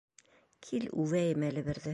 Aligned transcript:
Кил, 0.69 0.89
үбәйем 1.05 1.49
әле 1.51 1.69
берҙе! 1.73 1.89